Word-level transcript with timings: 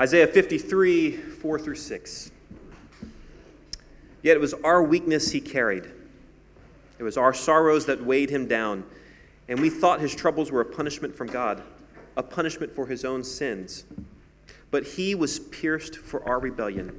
Isaiah 0.00 0.26
53, 0.26 1.12
4 1.12 1.58
through 1.58 1.74
6. 1.74 2.30
Yet 4.22 4.34
it 4.34 4.40
was 4.40 4.54
our 4.54 4.82
weakness 4.82 5.32
he 5.32 5.42
carried, 5.42 5.90
it 6.98 7.02
was 7.02 7.18
our 7.18 7.34
sorrows 7.34 7.84
that 7.84 8.02
weighed 8.02 8.30
him 8.30 8.46
down, 8.46 8.84
and 9.46 9.60
we 9.60 9.68
thought 9.68 10.00
his 10.00 10.14
troubles 10.14 10.50
were 10.50 10.62
a 10.62 10.64
punishment 10.64 11.14
from 11.14 11.26
God, 11.26 11.62
a 12.16 12.22
punishment 12.22 12.74
for 12.74 12.86
his 12.86 13.04
own 13.04 13.22
sins. 13.22 13.84
But 14.70 14.84
he 14.84 15.14
was 15.14 15.38
pierced 15.38 15.96
for 15.96 16.26
our 16.26 16.38
rebellion, 16.40 16.98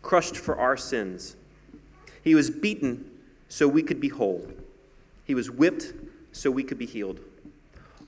crushed 0.00 0.36
for 0.36 0.56
our 0.56 0.76
sins. 0.76 1.36
He 2.24 2.34
was 2.34 2.48
beaten 2.48 3.10
so 3.48 3.68
we 3.68 3.82
could 3.82 4.00
be 4.00 4.08
whole, 4.08 4.46
he 5.26 5.34
was 5.34 5.50
whipped 5.50 5.92
so 6.32 6.50
we 6.50 6.64
could 6.64 6.78
be 6.78 6.86
healed. 6.86 7.20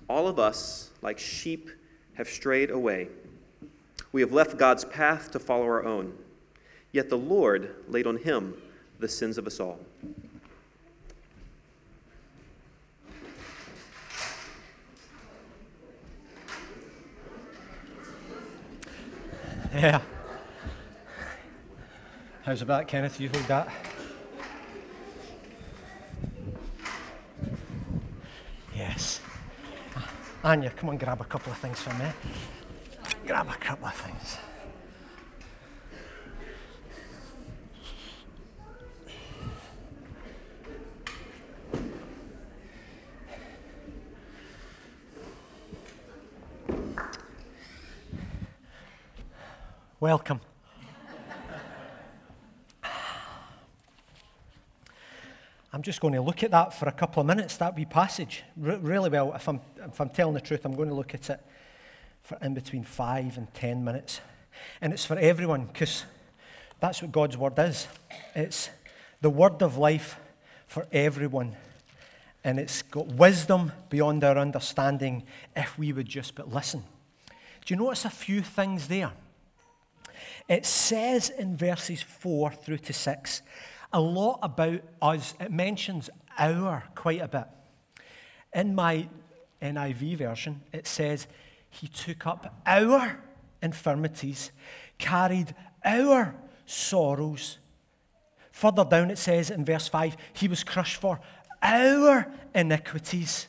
All 0.09 0.29
of 0.29 0.39
us, 0.39 0.91
like 1.03 1.19
sheep, 1.19 1.69
have 2.15 2.29
strayed 2.29 2.71
away. 2.71 3.09
We 4.15 4.21
have 4.21 4.33
left 4.33 4.57
God's 4.57 4.85
path 4.85 5.33
to 5.33 5.41
follow 5.41 5.65
our 5.65 5.85
own. 5.85 6.17
Yet 6.93 7.11
the 7.11 7.19
Lord 7.19 7.75
laid 7.89 8.07
on 8.07 8.17
him 8.17 8.55
the 9.01 9.09
sins 9.09 9.39
of 9.39 9.47
us 9.49 9.59
all. 9.59 9.81
Yeah. 19.75 20.01
How's 22.45 22.63
about 22.63 22.87
Kenneth? 22.87 23.19
You 23.19 23.31
hold 23.31 23.45
that. 23.47 23.69
Yes. 28.77 29.21
Anya, 30.45 30.71
come 30.71 30.91
on, 30.91 30.99
grab 30.99 31.21
a 31.21 31.25
couple 31.25 31.51
of 31.51 31.59
things 31.59 31.81
for 31.81 31.93
me. 31.95 32.07
Grab 33.27 33.49
a 33.49 33.55
couple 33.55 33.87
of 33.87 33.95
things. 33.95 34.37
Welcome. 50.01 50.41
I'm 55.73 55.83
just 55.83 56.03
going 56.03 56.13
to 56.13 56.21
look 56.21 56.43
at 56.43 56.51
that 56.51 56.75
for 56.75 56.89
a 56.89 56.93
couple 56.93 57.23
of 57.23 57.27
minutes, 57.27 57.57
that 57.57 57.75
wee 57.75 57.87
passage. 57.87 58.45
R- 58.63 58.77
really 58.77 59.09
well, 59.09 59.33
if 59.35 59.49
I'm, 59.49 59.61
if 59.79 59.99
I'm 59.99 60.11
telling 60.11 60.35
the 60.35 60.43
truth, 60.43 60.67
I'm 60.67 60.77
going 60.77 60.91
to 60.91 60.95
look 60.95 61.15
at 61.15 61.31
it 61.31 61.41
for 62.25 62.37
in 62.43 62.55
between 62.55 62.83
five 62.83 63.39
and 63.39 63.53
ten 63.55 63.85
minutes. 63.85 64.21
And 64.81 64.93
it's 64.93 65.05
for 65.05 65.17
everyone, 65.19 65.67
because 65.67 66.05
that's 66.81 67.01
what 67.01 67.13
God's 67.13 67.37
word 67.37 67.59
is. 67.59 67.87
It's 68.35 68.71
the 69.21 69.31
word 69.31 69.63
of 69.63 69.77
life 69.77 70.19
for 70.67 70.87
everyone. 70.91 71.55
And 72.43 72.59
it's 72.59 72.83
got 72.83 73.07
wisdom 73.07 73.73
beyond 73.89 74.25
our 74.25 74.37
understanding 74.37 75.23
if 75.55 75.79
we 75.79 75.93
would 75.93 76.09
just 76.09 76.35
but 76.35 76.53
listen. 76.53 76.83
Do 77.65 77.73
you 77.73 77.77
notice 77.77 78.05
a 78.05 78.11
few 78.11 78.43
things 78.43 78.89
there? 78.89 79.13
It 80.49 80.67
says 80.67 81.31
in 81.31 81.57
verses 81.57 82.03
4 82.03 82.51
through 82.51 82.79
to 82.79 82.93
6 82.93 83.43
a 83.95 84.01
lot 84.01 84.41
about 84.43 84.81
us. 85.01 85.35
It 85.39 85.53
mentions 85.53 86.11
our 86.37 86.83
quite 86.95 87.21
a 87.21 87.29
bit. 87.29 87.47
In 88.53 88.75
my 88.75 89.09
NIV 89.63 90.19
version, 90.19 90.61
it 90.73 90.87
says, 90.87 91.29
He 91.81 91.89
took 91.89 92.27
up 92.27 92.61
our 92.65 93.21
infirmities, 93.61 94.53
carried 94.97 95.55
our 95.85 96.35
sorrows. 96.67 97.59
Further 98.53 98.85
down, 98.85 99.11
it 99.11 99.19
says 99.19 99.51
in 99.51 99.65
verse 99.65 99.89
5, 99.89 100.17
He 100.35 100.47
was 100.47 100.63
crushed 100.63 101.01
for 101.01 101.19
our 101.61 102.33
iniquities. 102.55 103.49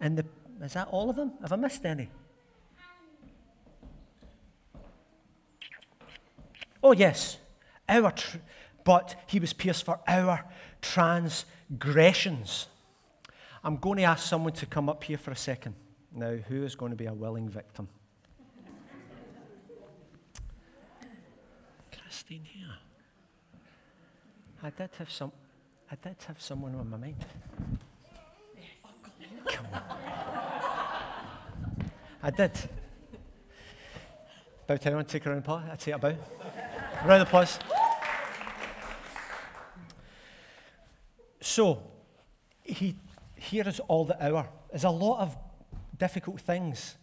And 0.00 0.18
the, 0.18 0.24
is 0.64 0.74
that 0.74 0.88
all 0.88 1.10
of 1.10 1.16
them? 1.16 1.32
Have 1.40 1.52
I 1.52 1.56
missed 1.56 1.84
any? 1.84 2.10
Oh, 6.84 6.92
yes, 6.92 7.38
our, 7.88 8.12
tr- 8.12 8.38
but 8.84 9.14
he 9.26 9.40
was 9.40 9.52
pierced 9.52 9.84
for 9.84 10.00
our 10.06 10.44
transgressions. 10.80 12.66
I'm 13.64 13.76
going 13.76 13.98
to 13.98 14.04
ask 14.04 14.28
someone 14.28 14.52
to 14.54 14.66
come 14.66 14.88
up 14.88 15.02
here 15.04 15.18
for 15.18 15.30
a 15.30 15.36
second. 15.36 15.74
Now, 16.14 16.36
who 16.48 16.62
is 16.62 16.74
going 16.74 16.90
to 16.90 16.96
be 16.96 17.06
a 17.06 17.12
willing 17.12 17.48
victim? 17.48 17.88
Christine 21.90 22.44
here. 22.44 22.66
I 24.62 24.70
did 24.70 24.90
have 24.98 25.10
some. 25.10 25.32
I 25.90 25.96
did 25.96 26.16
have 26.26 26.40
someone 26.40 26.74
on 26.74 26.88
my 26.90 26.96
mind. 26.96 27.24
Come 29.46 29.66
on. 29.72 29.82
I 32.22 32.30
did. 32.30 32.52
Bow 34.66 34.76
to 34.76 34.86
anyone, 34.86 35.04
take 35.06 35.26
a 35.26 35.30
round 35.30 35.38
of 35.38 35.44
applause. 35.44 35.64
I'd 35.70 35.80
say 35.82 35.92
a 35.92 35.98
bow. 35.98 36.14
Round 37.04 37.22
of 37.22 37.28
applause. 37.28 37.58
So, 41.40 41.82
he, 42.62 42.94
here 43.34 43.66
is 43.66 43.80
all 43.80 44.04
the 44.04 44.24
hour. 44.24 44.48
There's 44.70 44.84
a 44.84 44.90
lot 44.90 45.20
of 45.20 45.36
difficult 46.02 46.40
things, 46.40 46.96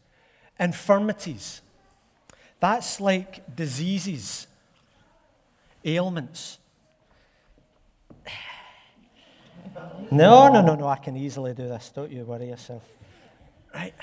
infirmities. 0.59 1.61
That's 2.59 2.99
like 2.99 3.55
diseases, 3.55 4.45
ailments. 5.85 6.57
No, 10.11 10.51
no, 10.51 10.61
no, 10.61 10.75
no, 10.75 10.87
I 10.87 10.97
can 10.97 11.15
easily 11.15 11.53
do 11.53 11.67
this. 11.67 11.91
Don't 11.95 12.11
you 12.11 12.23
worry 12.23 12.47
yourself. 12.49 12.83
Right. 13.73 13.93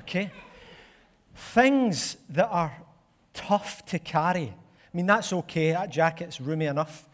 Okay. 0.00 0.30
Things 1.34 2.16
that 2.28 2.48
are 2.48 2.72
tough 3.32 3.86
to 3.86 3.98
carry. 3.98 4.48
I 4.48 4.92
mean, 4.92 5.06
that's 5.06 5.32
okay. 5.32 5.70
That 5.70 5.90
jacket's 5.90 6.40
roomy 6.40 6.66
enough. 6.66 7.08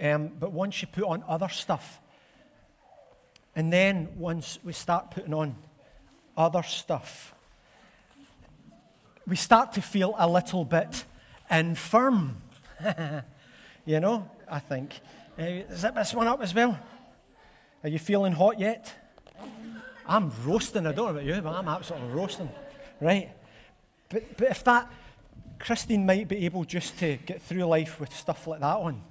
Um, 0.00 0.30
but 0.38 0.52
once 0.52 0.80
you 0.80 0.88
put 0.88 1.04
on 1.04 1.24
other 1.28 1.48
stuff, 1.48 2.00
and 3.56 3.72
then 3.72 4.10
once 4.16 4.58
we 4.62 4.74
start 4.74 5.10
putting 5.10 5.32
on 5.32 5.56
other 6.36 6.62
stuff, 6.62 7.34
we 9.26 9.34
start 9.34 9.72
to 9.72 9.80
feel 9.80 10.14
a 10.18 10.28
little 10.28 10.64
bit 10.64 11.04
infirm. 11.50 12.36
you 13.86 13.98
know, 13.98 14.30
I 14.46 14.58
think. 14.58 15.00
Uh, 15.38 15.62
zip 15.74 15.94
this 15.94 16.12
one 16.12 16.26
up 16.26 16.42
as 16.42 16.54
well. 16.54 16.78
Are 17.82 17.88
you 17.88 17.98
feeling 17.98 18.32
hot 18.32 18.60
yet? 18.60 18.92
I'm 20.06 20.30
roasting. 20.44 20.86
I 20.86 20.92
don't 20.92 21.06
know 21.06 21.18
about 21.18 21.24
you, 21.24 21.40
but 21.40 21.54
I'm 21.54 21.68
absolutely 21.68 22.10
roasting. 22.10 22.50
Right? 23.00 23.30
But, 24.10 24.36
but 24.36 24.50
if 24.50 24.64
that, 24.64 24.92
Christine 25.58 26.04
might 26.04 26.28
be 26.28 26.44
able 26.44 26.64
just 26.64 26.98
to 26.98 27.16
get 27.16 27.40
through 27.40 27.64
life 27.64 27.98
with 27.98 28.14
stuff 28.14 28.46
like 28.46 28.60
that 28.60 28.76
on. 28.76 29.02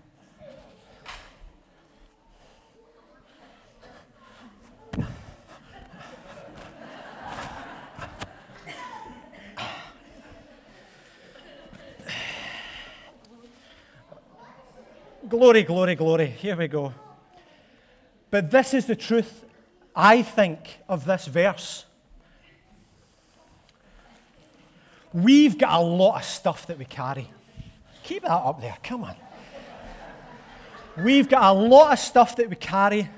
Glory, 15.28 15.64
glory, 15.64 15.96
glory. 15.96 16.28
Here 16.28 16.56
we 16.56 16.68
go. 16.68 16.94
But 18.30 18.52
this 18.52 18.76
is 18.76 18.86
the 18.86 18.96
truth, 18.96 19.44
I 19.96 20.22
think, 20.22 20.78
of 20.88 21.06
this 21.06 21.26
verse. 21.26 21.86
We've 25.12 25.58
got 25.58 25.82
a 25.82 25.84
lot 25.84 26.18
of 26.18 26.26
stuff 26.26 26.68
that 26.68 26.78
we 26.78 26.86
carry. 26.86 27.32
Keep 28.04 28.22
that 28.22 28.34
up 28.34 28.62
there, 28.62 28.78
come 28.84 29.04
on. 29.04 29.16
We've 30.96 31.28
got 31.28 31.56
a 31.56 31.60
lot 31.60 31.94
of 31.94 31.98
stuff 31.98 32.36
that 32.36 32.48
we 32.48 32.56
carry. 32.56 33.10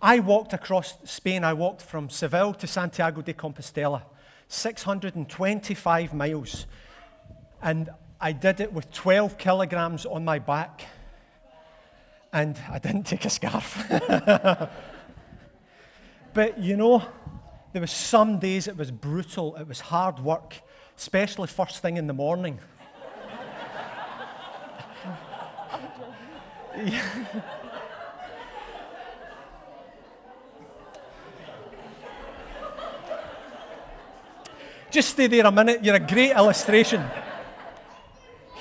I 0.00 0.20
walked 0.20 0.52
across 0.52 0.94
Spain, 1.02 1.42
I 1.42 1.54
walked 1.54 1.82
from 1.82 2.08
Seville 2.08 2.54
to 2.54 2.68
Santiago 2.68 3.20
de 3.20 3.34
Compostela, 3.34 4.02
625 4.46 6.14
miles. 6.14 6.66
And 7.60 7.90
I 8.20 8.30
did 8.30 8.60
it 8.60 8.72
with 8.72 8.92
12 8.92 9.38
kilograms 9.38 10.06
on 10.06 10.24
my 10.24 10.38
back 10.38 10.82
and 12.32 12.58
I 12.70 12.78
didn't 12.78 13.04
take 13.04 13.24
a 13.24 13.30
scarf. 13.30 13.84
but 16.34 16.58
you 16.58 16.76
know, 16.76 17.02
there 17.72 17.80
was 17.80 17.90
some 17.90 18.38
days 18.38 18.68
it 18.68 18.76
was 18.76 18.90
brutal, 18.90 19.56
it 19.56 19.66
was 19.66 19.80
hard 19.80 20.20
work, 20.20 20.54
especially 20.96 21.46
first 21.48 21.78
thing 21.82 21.96
in 21.96 22.06
the 22.06 22.12
morning. 22.12 22.58
Just 34.90 35.10
stay 35.10 35.28
there 35.28 35.46
a 35.46 35.52
minute. 35.52 35.84
You're 35.84 35.94
a 35.94 36.00
great 36.00 36.32
illustration. 36.32 37.04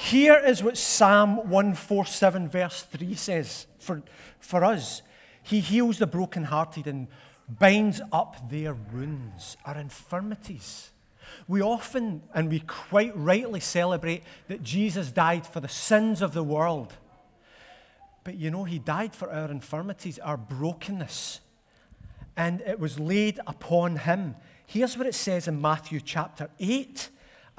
Here 0.09 0.41
is 0.44 0.63
what 0.63 0.75
Psalm 0.75 1.35
147, 1.51 2.50
verse 2.50 2.81
3 2.81 3.13
says 3.13 3.67
for, 3.77 4.01
for 4.39 4.63
us 4.63 5.03
He 5.44 5.59
heals 5.59 6.00
the 6.00 6.07
brokenhearted 6.07 6.88
and 6.88 7.07
binds 7.47 8.01
up 8.11 8.50
their 8.50 8.73
wounds, 8.73 9.56
our 9.65 9.77
infirmities. 9.77 10.89
We 11.47 11.61
often 11.61 12.23
and 12.33 12.50
we 12.50 12.61
quite 12.61 13.15
rightly 13.15 13.59
celebrate 13.59 14.23
that 14.47 14.63
Jesus 14.63 15.11
died 15.11 15.45
for 15.45 15.59
the 15.59 15.67
sins 15.67 16.23
of 16.23 16.33
the 16.33 16.44
world. 16.44 16.91
But 18.23 18.33
you 18.33 18.50
know, 18.50 18.63
He 18.63 18.79
died 18.79 19.13
for 19.13 19.31
our 19.31 19.51
infirmities, 19.51 20.17
our 20.17 20.38
brokenness, 20.38 21.39
and 22.35 22.61
it 22.61 22.79
was 22.79 22.97
laid 22.97 23.39
upon 23.45 23.97
Him. 23.97 24.38
Here's 24.65 24.97
what 24.97 25.06
it 25.06 25.13
says 25.13 25.47
in 25.47 25.61
Matthew 25.61 26.00
chapter 26.00 26.50
8 26.59 27.09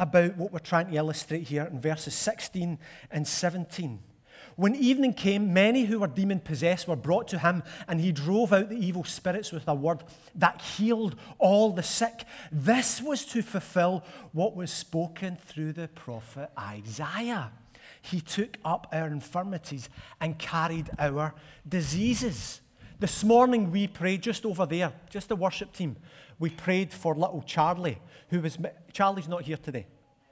about 0.01 0.37
what 0.39 0.51
we're 0.51 0.59
trying 0.59 0.91
to 0.91 0.97
illustrate 0.97 1.47
here 1.47 1.69
in 1.71 1.79
verses 1.79 2.15
16 2.15 2.79
and 3.11 3.29
17. 3.29 4.01
When 4.57 4.75
evening 4.75 5.13
came, 5.13 5.53
many 5.53 5.85
who 5.85 6.01
were 6.01 6.07
demon 6.07 6.41
possessed 6.41 6.89
were 6.89 6.97
brought 6.97 7.29
to 7.29 7.39
him, 7.39 7.63
and 7.87 8.01
he 8.01 8.11
drove 8.11 8.53
out 8.53 8.71
the 8.71 8.79
evil 8.79 9.05
spirits 9.05 9.53
with 9.53 9.69
a 9.69 9.75
word 9.75 10.03
that 10.35 10.63
healed 10.63 11.17
all 11.39 11.73
the 11.73 11.83
sick. 11.83 12.25
This 12.51 13.01
was 13.03 13.25
to 13.27 13.43
fulfill 13.43 14.03
what 14.33 14.57
was 14.57 14.73
spoken 14.73 15.37
through 15.37 15.75
the 15.75 15.89
prophet 15.89 16.51
Isaiah. 16.59 17.53
He 18.03 18.23
took 18.23 18.57
up 18.65 18.87
our 18.93 19.09
infirmities 19.09 19.91
and 20.21 20.39
carried 20.39 20.89
our 20.99 21.35
diseases. 21.69 22.63
This 23.01 23.25
morning 23.25 23.71
we 23.71 23.87
prayed 23.87 24.23
just 24.23 24.45
over 24.45 24.67
there, 24.67 24.93
just 25.09 25.31
the 25.31 25.37
worship 25.37 25.73
team. 25.73 25.97
We 26.39 26.51
prayed 26.51 26.93
for 26.93 27.15
little 27.15 27.43
Charlie, 27.47 27.99
who 28.29 28.43
was. 28.43 28.59
Charlie's 28.93 29.27
not 29.27 29.41
here 29.41 29.57
today. 29.57 29.87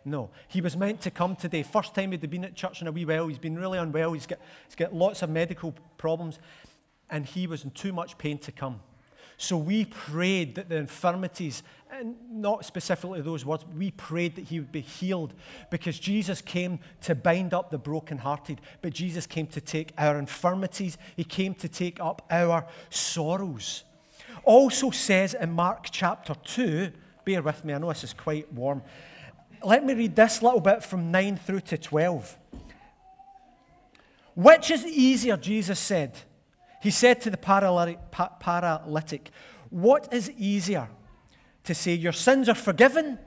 No. 0.04 0.28
He 0.48 0.60
was 0.60 0.76
meant 0.76 1.00
to 1.00 1.10
come 1.10 1.34
today. 1.34 1.62
First 1.62 1.94
time 1.94 2.12
he'd 2.12 2.28
been 2.28 2.44
at 2.44 2.54
church 2.54 2.82
in 2.82 2.86
a 2.86 2.92
wee 2.92 3.06
while. 3.06 3.26
He's 3.26 3.38
been 3.38 3.58
really 3.58 3.78
unwell. 3.78 4.12
He's 4.12 4.26
got, 4.26 4.38
he's 4.66 4.76
got 4.76 4.92
lots 4.92 5.22
of 5.22 5.30
medical 5.30 5.74
problems. 5.96 6.38
And 7.08 7.24
he 7.24 7.46
was 7.46 7.64
in 7.64 7.70
too 7.70 7.94
much 7.94 8.18
pain 8.18 8.36
to 8.40 8.52
come. 8.52 8.80
So 9.38 9.56
we 9.56 9.86
prayed 9.86 10.56
that 10.56 10.68
the 10.68 10.76
infirmities, 10.76 11.62
and 11.98 12.14
not 12.30 12.64
specifically 12.64 13.20
those 13.20 13.44
words, 13.44 13.64
we 13.76 13.90
prayed 13.90 14.36
that 14.36 14.44
he 14.44 14.60
would 14.60 14.70
be 14.70 14.80
healed 14.80 15.34
because 15.68 15.98
Jesus 15.98 16.40
came 16.40 16.78
to 17.00 17.14
bind 17.14 17.52
up 17.52 17.70
the 17.70 17.78
brokenhearted, 17.78 18.60
but 18.82 18.92
Jesus 18.92 19.26
came 19.26 19.48
to 19.48 19.60
take 19.60 19.92
our 19.98 20.18
infirmities, 20.18 20.96
he 21.16 21.24
came 21.24 21.54
to 21.54 21.68
take 21.68 21.98
up 22.00 22.24
our 22.30 22.66
sorrows. 22.90 23.82
Also 24.44 24.90
says 24.90 25.34
in 25.34 25.50
Mark 25.50 25.88
chapter 25.90 26.34
2, 26.44 26.92
bear 27.24 27.42
with 27.42 27.64
me, 27.64 27.74
I 27.74 27.78
know 27.78 27.88
this 27.88 28.04
is 28.04 28.12
quite 28.12 28.52
warm. 28.52 28.82
Let 29.64 29.84
me 29.84 29.94
read 29.94 30.14
this 30.14 30.40
little 30.40 30.60
bit 30.60 30.84
from 30.84 31.10
9 31.10 31.36
through 31.36 31.60
to 31.60 31.78
12. 31.78 32.38
Which 34.36 34.70
is 34.70 34.86
easier, 34.86 35.36
Jesus 35.36 35.80
said? 35.80 36.16
He 36.80 36.92
said 36.92 37.20
to 37.22 37.30
the 37.30 37.36
paralytic, 37.36 39.30
What 39.70 40.12
is 40.14 40.30
easier? 40.30 40.88
To 41.68 41.74
say, 41.74 41.92
Your 41.92 42.14
sins 42.14 42.48
are 42.48 42.54
forgiven, 42.54 43.18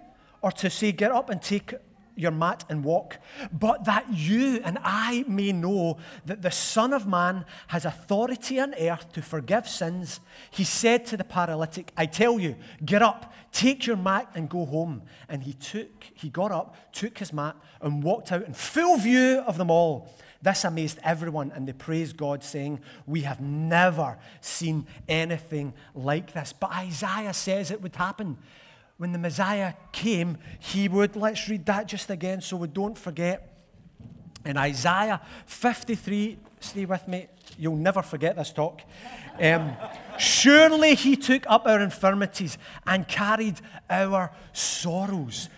or 0.41 0.51
to 0.51 0.69
say, 0.71 0.91
Get 0.91 1.11
up 1.11 1.29
and 1.29 1.39
take 1.39 1.75
your 2.15 2.31
mat 2.31 2.65
and 2.69 2.83
walk, 2.83 3.19
but 3.53 3.85
that 3.85 4.11
you 4.11 4.59
and 4.63 4.79
I 4.81 5.23
may 5.27 5.51
know 5.51 5.99
that 6.25 6.41
the 6.41 6.49
Son 6.49 6.91
of 6.91 7.05
Man 7.05 7.45
has 7.67 7.85
authority 7.85 8.59
on 8.59 8.73
earth 8.73 9.13
to 9.13 9.21
forgive 9.21 9.69
sins. 9.69 10.21
He 10.49 10.63
said 10.63 11.05
to 11.05 11.17
the 11.17 11.23
paralytic, 11.23 11.91
I 11.95 12.07
tell 12.07 12.39
you, 12.39 12.55
get 12.83 13.03
up, 13.03 13.31
take 13.51 13.85
your 13.85 13.95
mat 13.95 14.31
and 14.33 14.49
go 14.49 14.65
home. 14.65 15.03
And 15.29 15.43
he 15.43 15.53
took, 15.53 16.03
he 16.15 16.29
got 16.29 16.51
up, 16.51 16.75
took 16.93 17.19
his 17.19 17.31
mat, 17.31 17.55
and 17.79 18.01
walked 18.01 18.31
out 18.31 18.47
in 18.47 18.55
full 18.55 18.97
view 18.97 19.43
of 19.45 19.59
them 19.59 19.69
all. 19.69 20.09
This 20.41 20.63
amazed 20.63 20.99
everyone, 21.03 21.51
and 21.53 21.67
they 21.67 21.73
praised 21.73 22.17
God, 22.17 22.43
saying, 22.43 22.79
We 23.05 23.21
have 23.21 23.41
never 23.41 24.17
seen 24.41 24.87
anything 25.07 25.73
like 25.93 26.33
this. 26.33 26.53
But 26.53 26.71
Isaiah 26.71 27.33
says 27.33 27.69
it 27.69 27.81
would 27.81 27.95
happen 27.95 28.37
when 29.01 29.13
the 29.13 29.17
Messiah 29.17 29.73
came, 29.91 30.37
he 30.59 30.87
would. 30.87 31.15
Let's 31.15 31.49
read 31.49 31.65
that 31.65 31.87
just 31.87 32.11
again 32.11 32.39
so 32.39 32.55
we 32.55 32.67
don't 32.67 32.95
forget. 32.95 33.51
In 34.45 34.57
Isaiah 34.57 35.19
53, 35.47 36.37
stay 36.59 36.85
with 36.85 37.07
me, 37.07 37.25
you'll 37.57 37.75
never 37.77 38.03
forget 38.03 38.35
this 38.35 38.53
talk. 38.53 38.81
Um, 39.39 39.75
Surely 40.19 40.93
he 40.93 41.15
took 41.15 41.49
up 41.49 41.65
our 41.65 41.79
infirmities 41.79 42.59
and 42.85 43.07
carried 43.07 43.59
our 43.89 44.31
sorrows. 44.53 45.49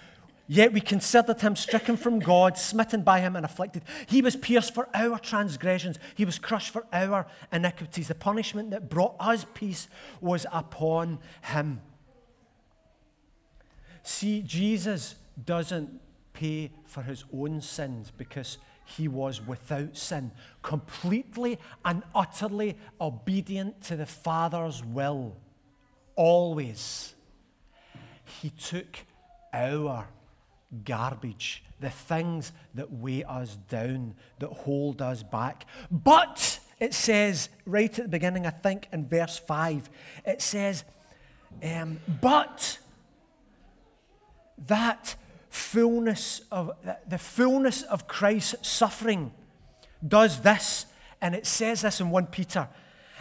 Yet 0.47 0.73
we 0.73 0.81
considered 0.81 1.39
him 1.39 1.55
stricken 1.55 1.95
from 1.95 2.19
God, 2.19 2.57
smitten 2.57 3.01
by 3.01 3.21
him, 3.21 3.35
and 3.35 3.45
afflicted. 3.45 3.83
He 4.07 4.21
was 4.21 4.35
pierced 4.35 4.73
for 4.73 4.89
our 4.93 5.17
transgressions, 5.17 5.97
he 6.15 6.25
was 6.25 6.37
crushed 6.37 6.71
for 6.71 6.85
our 6.91 7.25
iniquities. 7.51 8.09
The 8.09 8.15
punishment 8.15 8.71
that 8.71 8.89
brought 8.89 9.15
us 9.19 9.45
peace 9.53 9.87
was 10.19 10.45
upon 10.51 11.19
him. 11.43 11.81
See, 14.03 14.41
Jesus 14.41 15.15
doesn't 15.45 16.01
pay 16.33 16.71
for 16.85 17.01
his 17.03 17.23
own 17.33 17.61
sins 17.61 18.11
because 18.15 18.57
he 18.85 19.07
was 19.07 19.45
without 19.45 19.95
sin, 19.95 20.31
completely 20.61 21.57
and 21.85 22.03
utterly 22.13 22.77
obedient 22.99 23.81
to 23.83 23.95
the 23.95 24.05
Father's 24.05 24.83
will. 24.83 25.37
Always. 26.17 27.13
He 28.41 28.49
took 28.49 28.99
our 29.53 30.05
garbage, 30.85 31.63
the 31.79 31.89
things 31.89 32.51
that 32.75 32.91
weigh 32.91 33.23
us 33.23 33.57
down, 33.69 34.15
that 34.39 34.49
hold 34.49 35.01
us 35.01 35.23
back. 35.23 35.65
But, 35.91 36.59
it 36.79 36.93
says 36.93 37.49
right 37.65 37.89
at 37.97 38.05
the 38.05 38.09
beginning, 38.09 38.45
I 38.45 38.51
think 38.51 38.87
in 38.91 39.07
verse 39.07 39.37
5, 39.37 39.89
it 40.25 40.41
says, 40.41 40.83
um, 41.63 41.99
but 42.21 42.79
that 44.67 45.15
fullness 45.49 46.41
of 46.51 46.71
the 47.07 47.17
fullness 47.17 47.83
of 47.83 48.07
Christ's 48.07 48.67
suffering 48.67 49.31
does 50.05 50.39
this, 50.41 50.87
and 51.21 51.35
it 51.35 51.45
says 51.45 51.81
this 51.81 52.01
in 52.01 52.09
1 52.09 52.27
Peter. 52.27 52.67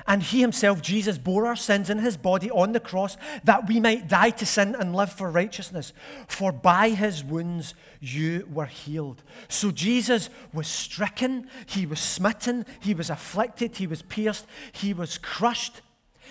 And 0.07 0.23
he 0.23 0.41
himself, 0.41 0.83
Jesus, 0.83 1.19
bore 1.19 1.47
our 1.47 1.57
sins 1.57 1.91
in 1.91 1.99
his 1.99 2.17
body 2.17 2.51
on 2.51 2.73
the 2.73 2.81
cross 2.81 3.17
that 3.45 3.69
we 3.69 3.81
might 3.81 4.09
die 4.09 4.31
to 4.31 4.47
sin 4.47 4.75
and 4.75 4.95
live 4.95 5.13
for 5.13 5.31
righteousness. 5.31 5.93
For 6.27 6.53
by 6.53 6.91
his 6.91 7.23
wounds 7.23 7.75
you 8.01 8.49
were 8.53 8.67
healed. 8.67 9.23
So 9.49 9.71
Jesus 9.71 10.31
was 10.53 10.67
stricken, 10.67 11.49
he 11.67 11.87
was 11.87 12.01
smitten, 12.01 12.67
he 12.81 12.95
was 12.95 13.11
afflicted, 13.11 13.77
he 13.77 13.87
was 13.87 14.03
pierced, 14.03 14.47
he 14.73 14.93
was 14.93 15.19
crushed 15.19 15.83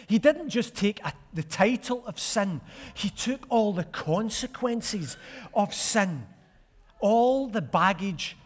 he 0.08 0.20
didn't 0.20 0.50
just 0.50 0.76
take 0.76 1.04
a, 1.06 1.14
the 1.34 1.44
title 1.44 2.04
of 2.06 2.20
sin, 2.20 2.62
he 2.94 3.10
took 3.10 3.46
all 3.50 3.74
the 3.74 3.84
consequences 3.86 5.18
of 5.54 5.74
sin, 5.74 6.28
all 7.00 7.48
the 7.48 7.62
baggage, 7.62 8.38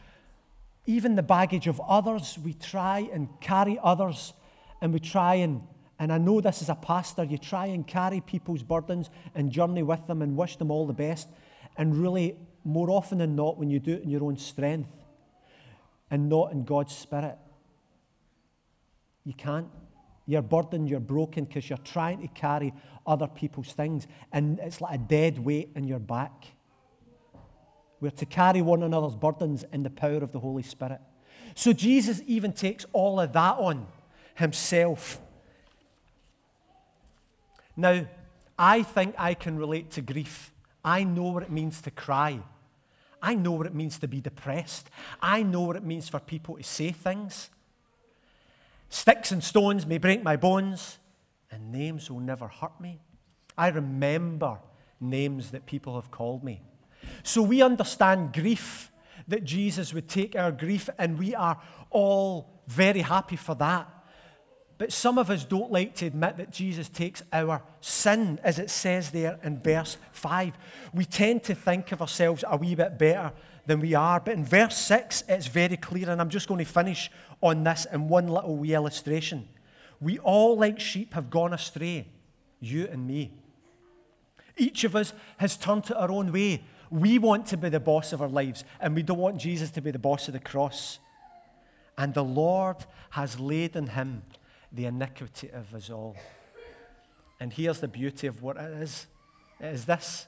even 0.86 1.16
the 1.16 1.24
baggage 1.24 1.68
of 1.68 1.82
others. 1.82 2.38
We 2.44 2.54
try 2.54 3.10
and 3.12 3.30
carry 3.42 3.80
others, 3.82 4.34
and 4.82 4.94
we 4.94 5.00
try 5.00 5.36
and 5.36 5.62
and 5.98 6.12
I 6.12 6.18
know 6.18 6.42
this 6.42 6.62
as 6.62 6.70
a 6.70 6.76
pastor, 6.76 7.24
you 7.24 7.38
try 7.38 7.68
and 7.68 7.88
carry 7.88 8.20
people's 8.20 8.64
burdens 8.64 9.10
and 9.34 9.50
journey 9.50 9.84
with 9.84 10.06
them 10.08 10.22
and 10.22 10.36
wish 10.36 10.58
them 10.58 10.70
all 10.70 10.86
the 10.86 10.94
best. 10.94 11.30
And 11.78 11.96
really, 11.96 12.36
more 12.66 12.90
often 12.90 13.20
than 13.20 13.36
not, 13.36 13.58
when 13.58 13.70
you 13.70 13.80
do 13.80 13.94
it 13.94 14.04
in 14.04 14.10
your 14.10 14.24
own 14.24 14.38
strength 14.38 14.90
and 16.12 16.28
not 16.28 16.52
in 16.52 16.66
God's 16.66 16.94
Spirit, 16.94 17.38
you 19.24 19.34
can't. 19.34 19.68
You're 20.28 20.42
burdened, 20.42 20.90
you're 20.90 21.00
broken 21.00 21.46
because 21.46 21.70
you're 21.70 21.78
trying 21.78 22.22
to 22.22 22.28
carry 22.28 22.74
other 23.06 23.28
people's 23.28 23.74
things, 23.74 24.08
and 24.32 24.60
it's 24.60 24.82
like 24.82 24.96
a 24.96 24.98
dead 24.98 25.38
weight 25.38 25.70
in 25.76 25.88
your 25.88 26.00
back. 26.00 26.46
We're 28.02 28.10
to 28.12 28.26
carry 28.26 28.62
one 28.62 28.82
another's 28.84 29.16
burdens 29.16 29.64
in 29.72 29.84
the 29.84 29.90
power 29.92 30.18
of 30.18 30.32
the 30.32 30.40
Holy 30.40 30.64
Spirit. 30.64 31.00
So 31.54 31.74
Jesus 31.74 32.22
even 32.26 32.54
takes 32.54 32.86
all 32.92 33.20
of 33.20 33.34
that 33.34 33.58
on 33.58 33.88
himself. 34.36 35.20
Now, 37.76 38.06
I 38.58 38.84
think 38.84 39.16
I 39.18 39.34
can 39.34 39.58
relate 39.58 39.92
to 39.92 40.02
grief. 40.02 40.54
I 40.84 41.04
know 41.04 41.24
what 41.24 41.44
it 41.44 41.52
means 41.52 41.82
to 41.82 41.92
cry. 41.92 42.40
I 43.22 43.36
know 43.36 43.54
what 43.54 43.66
it 43.66 43.74
means 43.74 43.98
to 44.00 44.08
be 44.08 44.22
depressed. 44.22 44.90
I 45.20 45.42
know 45.42 45.62
what 45.62 45.76
it 45.76 45.84
means 45.84 46.08
for 46.08 46.20
people 46.20 46.58
to 46.58 46.64
say 46.64 46.92
things. 46.92 47.50
Sticks 48.90 49.32
and 49.32 49.44
stones 49.44 49.86
may 49.86 49.98
break 49.98 50.24
my 50.24 50.36
bones, 50.38 51.00
and 51.52 51.72
names 51.72 52.10
will 52.10 52.20
never 52.20 52.48
hurt 52.48 52.80
me. 52.80 53.02
I 53.58 53.70
remember 53.70 54.60
names 55.00 55.52
that 55.52 55.66
people 55.66 55.96
have 55.96 56.12
called 56.12 56.44
me. 56.44 56.62
So 57.24 57.42
we 57.42 57.62
understand 57.62 58.34
grief, 58.34 58.92
that 59.28 59.44
Jesus 59.44 59.94
would 59.94 60.08
take 60.08 60.36
our 60.36 60.52
grief, 60.52 60.88
and 60.98 61.18
we 61.18 61.34
are 61.34 61.60
all 61.90 62.62
very 62.68 63.02
happy 63.02 63.36
for 63.36 63.56
that. 63.56 63.90
But 64.78 64.92
some 64.92 65.18
of 65.18 65.30
us 65.30 65.46
don't 65.46 65.72
like 65.72 65.96
to 65.96 66.08
admit 66.08 66.38
that 66.38 66.52
Jesus 66.52 66.90
takes 66.90 67.24
our 67.32 67.62
sin, 67.80 68.40
as 68.44 68.60
it 68.60 68.70
says 68.70 69.12
there 69.12 69.40
in 69.42 69.60
verse 69.60 69.98
5. 70.12 70.54
We 70.94 71.06
tend 71.06 71.44
to 71.44 71.56
think 71.56 71.94
of 71.94 72.02
ourselves 72.02 72.44
a 72.46 72.58
wee 72.58 72.76
bit 72.76 73.00
better 73.00 73.32
than 73.66 73.80
we 73.80 73.94
are. 73.94 74.20
But 74.20 74.34
in 74.34 74.44
verse 74.44 74.78
6, 74.78 75.24
it's 75.30 75.48
very 75.48 75.78
clear, 75.78 76.10
and 76.10 76.20
I'm 76.20 76.30
just 76.30 76.50
going 76.50 76.64
to 76.64 76.70
finish 76.70 77.10
on 77.42 77.64
this 77.64 77.88
in 77.92 78.10
one 78.10 78.28
little 78.28 78.58
wee 78.58 78.74
illustration. 78.74 79.48
We 80.02 80.20
all, 80.20 80.58
like 80.58 80.80
sheep, 80.80 81.14
have 81.14 81.30
gone 81.30 81.54
astray, 81.54 82.08
you 82.60 82.88
and 82.92 83.08
me. 83.08 83.32
Each 84.58 84.84
of 84.84 84.96
us 84.96 85.14
has 85.38 85.56
turned 85.56 85.86
to 85.86 85.98
our 85.98 86.12
own 86.12 86.34
way. 86.34 86.64
We 86.90 87.18
want 87.18 87.46
to 87.48 87.58
be 87.58 87.70
the 87.70 87.80
boss 87.80 88.12
of 88.12 88.22
our 88.22 88.28
lives, 88.28 88.66
and 88.82 88.94
we 88.94 89.04
don't 89.04 89.20
want 89.20 89.38
Jesus 89.38 89.72
to 89.72 89.82
be 89.82 89.92
the 89.92 90.00
boss 90.00 90.28
of 90.28 90.34
the 90.34 90.40
cross. 90.40 91.00
And 91.98 92.14
the 92.14 92.24
Lord 92.24 92.78
has 93.12 93.40
laid 93.40 93.78
on 93.78 93.88
him 93.88 94.24
the 94.76 94.86
iniquity 94.86 95.50
of 95.52 95.74
us 95.74 95.90
all. 95.90 96.16
And 97.40 97.52
here's 97.52 97.80
the 97.80 97.88
beauty 97.88 98.28
of 98.28 98.44
what 98.44 98.58
it 98.58 98.72
is 98.82 99.08
it 99.60 99.68
is 99.68 99.86
this. 99.86 100.28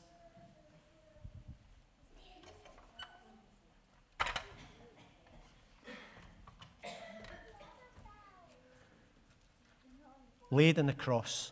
Laid 10.50 10.80
on 10.80 10.86
the 10.86 10.94
cross. 10.94 11.52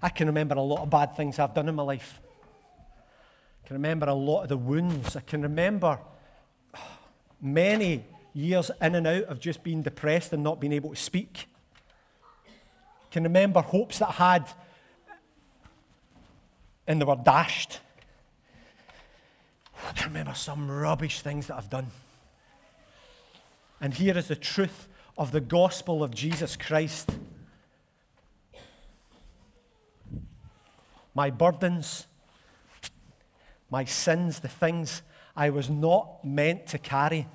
I 0.00 0.08
can 0.08 0.28
remember 0.28 0.54
a 0.54 0.60
lot 0.60 0.82
of 0.82 0.90
bad 0.90 1.16
things 1.16 1.40
I've 1.40 1.52
done 1.52 1.68
in 1.68 1.74
my 1.74 1.82
life. 1.82 2.20
I 3.64 3.66
can 3.66 3.74
remember 3.74 4.06
a 4.06 4.14
lot 4.14 4.42
of 4.42 4.50
the 4.50 4.56
wounds. 4.56 5.16
I 5.16 5.20
can 5.20 5.42
remember 5.42 5.98
many 7.40 8.04
years 8.34 8.70
in 8.82 8.94
and 8.96 9.06
out 9.06 9.24
of 9.24 9.40
just 9.40 9.62
being 9.62 9.82
depressed 9.82 10.32
and 10.32 10.42
not 10.42 10.60
being 10.60 10.72
able 10.72 10.90
to 10.90 10.96
speak. 10.96 11.48
Can 13.10 13.22
remember 13.22 13.60
hopes 13.60 14.00
that 14.00 14.08
I 14.08 14.12
had 14.12 14.48
and 16.86 17.00
they 17.00 17.04
were 17.04 17.16
dashed. 17.16 17.80
I 19.88 19.92
can 19.92 20.08
remember 20.08 20.34
some 20.34 20.70
rubbish 20.70 21.20
things 21.20 21.46
that 21.46 21.56
I've 21.56 21.70
done. 21.70 21.86
And 23.80 23.94
here 23.94 24.16
is 24.16 24.28
the 24.28 24.36
truth 24.36 24.88
of 25.16 25.32
the 25.32 25.40
gospel 25.40 26.02
of 26.02 26.12
Jesus 26.12 26.56
Christ. 26.56 27.10
My 31.14 31.30
burdens, 31.30 32.06
my 33.70 33.84
sins, 33.84 34.40
the 34.40 34.48
things 34.48 35.02
I 35.36 35.50
was 35.50 35.70
not 35.70 36.24
meant 36.24 36.66
to 36.68 36.78
carry 36.78 37.26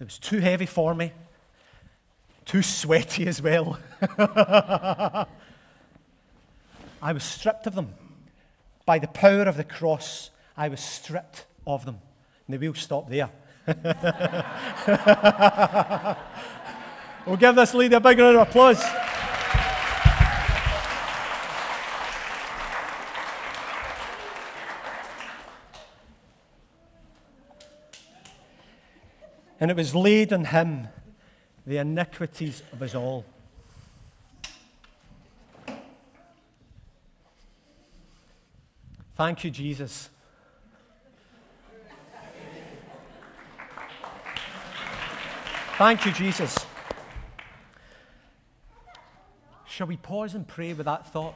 it 0.00 0.04
was 0.04 0.18
too 0.18 0.40
heavy 0.40 0.66
for 0.66 0.94
me, 0.94 1.12
too 2.44 2.62
sweaty 2.62 3.26
as 3.26 3.40
well. 3.40 3.78
I 7.02 7.12
was 7.12 7.24
stripped 7.24 7.66
of 7.66 7.74
them. 7.74 7.94
By 8.84 8.98
the 8.98 9.08
power 9.08 9.42
of 9.42 9.56
the 9.56 9.64
cross, 9.64 10.30
I 10.56 10.68
was 10.68 10.80
stripped 10.80 11.46
of 11.66 11.84
them. 11.84 11.98
And 12.48 12.60
will 12.60 12.74
stop 12.74 13.08
there. 13.08 13.30
we'll 17.26 17.36
give 17.36 17.56
this 17.56 17.74
lady 17.74 17.94
a 17.94 18.00
big 18.00 18.18
round 18.18 18.36
of 18.36 18.48
applause. 18.48 18.82
And 29.60 29.70
it 29.70 29.76
was 29.76 29.94
laid 29.94 30.32
on 30.32 30.44
him 30.46 30.88
the 31.66 31.78
iniquities 31.78 32.62
of 32.72 32.82
us 32.82 32.94
all. 32.94 33.24
Thank 39.16 39.44
you, 39.44 39.50
Jesus. 39.50 40.10
Thank 45.78 46.06
you, 46.06 46.12
Jesus. 46.12 46.56
Shall 49.66 49.86
we 49.86 49.96
pause 49.96 50.34
and 50.34 50.46
pray 50.46 50.72
with 50.72 50.86
that 50.86 51.12
thought? 51.12 51.34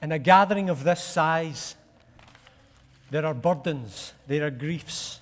In 0.00 0.12
a 0.12 0.18
gathering 0.18 0.68
of 0.68 0.84
this 0.84 1.02
size, 1.02 1.76
there 3.10 3.24
are 3.24 3.34
burdens, 3.34 4.12
there 4.26 4.46
are 4.46 4.50
griefs, 4.50 5.20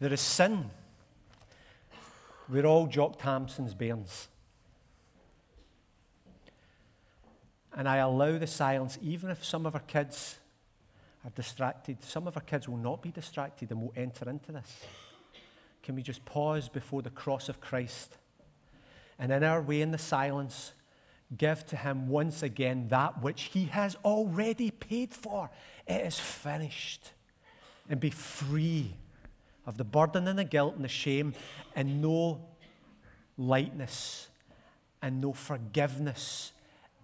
there 0.00 0.12
is 0.12 0.20
sin. 0.20 0.70
We're 2.48 2.66
all 2.66 2.86
Jock 2.86 3.18
Thompson's 3.18 3.74
bairns. 3.74 4.28
And 7.76 7.88
I 7.88 7.98
allow 7.98 8.38
the 8.38 8.46
silence, 8.46 8.98
even 9.02 9.30
if 9.30 9.44
some 9.44 9.66
of 9.66 9.74
our 9.74 9.82
kids 9.82 10.38
are 11.24 11.30
distracted. 11.30 12.02
Some 12.02 12.26
of 12.26 12.36
our 12.36 12.42
kids 12.42 12.68
will 12.68 12.78
not 12.78 13.02
be 13.02 13.10
distracted 13.10 13.70
and 13.70 13.82
will 13.82 13.92
enter 13.96 14.28
into 14.28 14.52
this. 14.52 14.84
Can 15.82 15.94
we 15.94 16.02
just 16.02 16.24
pause 16.24 16.68
before 16.68 17.02
the 17.02 17.10
cross 17.10 17.48
of 17.48 17.60
Christ 17.60 18.16
and 19.18 19.32
in 19.32 19.42
our 19.42 19.60
way 19.60 19.82
in 19.82 19.90
the 19.90 19.98
silence, 19.98 20.72
give 21.36 21.66
to 21.66 21.76
him 21.76 22.08
once 22.08 22.42
again 22.42 22.88
that 22.88 23.20
which 23.20 23.42
he 23.42 23.66
has 23.66 23.96
already 24.04 24.70
paid 24.70 25.12
for. 25.12 25.50
It 25.88 26.06
is 26.06 26.18
finished. 26.18 27.12
And 27.90 27.98
be 27.98 28.10
free 28.10 28.94
of 29.66 29.78
the 29.78 29.84
burden 29.84 30.28
and 30.28 30.38
the 30.38 30.44
guilt 30.44 30.76
and 30.76 30.84
the 30.84 30.88
shame 30.88 31.34
and 31.74 32.02
no 32.02 32.40
lightness 33.38 34.28
and 35.00 35.20
no 35.20 35.32
forgiveness 35.32 36.52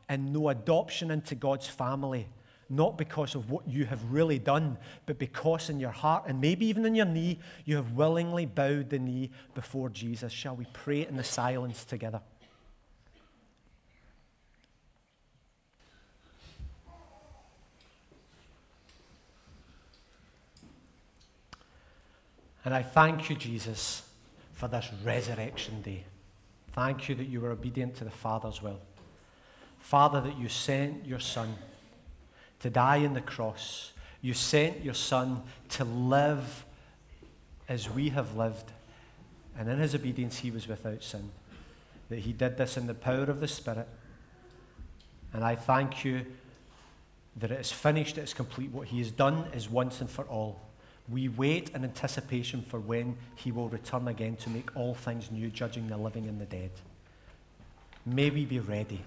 and 0.08 0.32
no 0.32 0.50
adoption 0.50 1.10
into 1.10 1.34
God's 1.34 1.66
family. 1.66 2.28
Not 2.68 2.98
because 2.98 3.34
of 3.34 3.50
what 3.50 3.68
you 3.68 3.84
have 3.86 4.02
really 4.10 4.38
done, 4.38 4.78
but 5.06 5.18
because 5.18 5.70
in 5.70 5.78
your 5.80 5.90
heart 5.90 6.24
and 6.26 6.40
maybe 6.40 6.66
even 6.66 6.84
in 6.84 6.94
your 6.94 7.06
knee, 7.06 7.38
you 7.64 7.76
have 7.76 7.92
willingly 7.92 8.46
bowed 8.46 8.90
the 8.90 8.98
knee 8.98 9.30
before 9.54 9.90
Jesus. 9.90 10.32
Shall 10.32 10.56
we 10.56 10.66
pray 10.72 11.06
in 11.06 11.16
the 11.16 11.24
silence 11.24 11.84
together? 11.84 12.20
And 22.64 22.73
I 22.73 22.83
thank 22.83 23.28
you, 23.28 23.37
Jesus, 23.37 24.02
for 24.54 24.68
this 24.68 24.90
resurrection 25.04 25.83
day. 25.83 26.04
Thank 26.73 27.09
you 27.09 27.14
that 27.16 27.26
you 27.26 27.40
were 27.40 27.50
obedient 27.50 27.97
to 27.97 28.04
the 28.04 28.11
Father's 28.11 28.62
will. 28.62 28.80
Father, 29.78 30.21
that 30.23 30.38
you 30.38 30.49
sent 30.49 31.04
your 31.04 31.21
Son 31.21 31.54
to 32.61 32.71
die 32.71 33.04
on 33.04 33.12
the 33.12 33.21
cross. 33.21 33.92
You 34.23 34.33
sent 34.33 34.83
your 34.83 34.94
Son 34.94 35.42
to 35.71 35.85
live 35.85 36.64
as 37.68 37.90
we 37.90 38.09
have 38.09 38.35
lived. 38.35 38.73
And 39.59 39.68
in 39.68 39.78
his 39.78 39.94
obedience, 39.94 40.38
he 40.38 40.50
was 40.50 40.66
without 40.66 41.02
sin. 41.02 41.30
That 42.09 42.21
he 42.21 42.33
did 42.33 42.56
this 42.56 42.76
in 42.76 42.87
the 42.87 42.94
power 42.94 43.25
of 43.25 43.40
the 43.40 43.49
Spirit. 43.49 43.88
And 45.33 45.44
I 45.44 45.54
thank 45.54 46.04
you 46.04 46.25
that 47.37 47.50
it 47.50 47.61
is 47.61 47.73
finished, 47.73 48.16
it 48.16 48.23
is 48.23 48.35
complete. 48.35 48.71
What 48.71 48.88
he 48.88 48.99
has 48.99 49.11
done 49.11 49.49
is 49.52 49.68
once 49.68 50.00
and 50.00 50.09
for 50.09 50.25
all. 50.25 50.61
We 51.08 51.28
wait 51.28 51.70
in 51.70 51.84
anticipation 51.84 52.62
for 52.62 52.80
when 52.80 53.16
he 53.37 53.52
will 53.52 53.68
return 53.68 54.08
again 54.08 54.37
to 54.37 54.50
make 54.50 54.75
all 54.75 54.94
things 54.94 55.30
new, 55.30 55.50
judging 55.50 55.88
the 55.88 55.96
living 55.96 56.26
and 56.26 56.40
the 56.40 56.46
dead. 56.46 56.70
May 58.06 58.30
we 58.30 58.44
be 58.44 58.58
ready. 58.58 59.02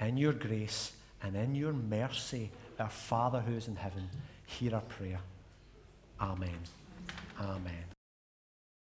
In 0.00 0.16
your 0.16 0.32
grace 0.32 0.92
and 1.22 1.36
in 1.36 1.54
your 1.54 1.72
mercy, 1.72 2.50
our 2.78 2.88
Father 2.88 3.40
who 3.40 3.54
is 3.54 3.68
in 3.68 3.76
heaven, 3.76 4.08
hear 4.46 4.74
our 4.74 4.80
prayer. 4.82 5.20
Amen. 6.20 6.58
Amen. 7.40 7.91